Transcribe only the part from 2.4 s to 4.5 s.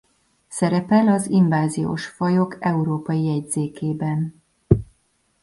európai jegyzékében.